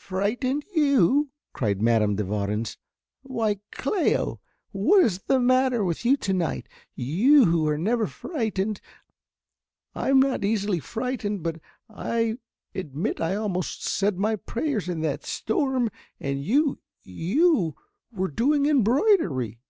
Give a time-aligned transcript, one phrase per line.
[0.00, 2.78] "Frightened you," cried Madame de Warens,
[3.20, 4.38] "why, Cléo,
[4.70, 6.70] what is the matter with you to night?
[6.94, 8.80] You who are never frightened.
[9.94, 11.60] I'm not easily frightened, but
[11.90, 12.38] I
[12.74, 17.76] admit I almost said my prayers in that storm, and you, you
[18.10, 19.60] were doing embroidery."